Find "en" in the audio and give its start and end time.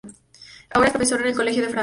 1.21-1.27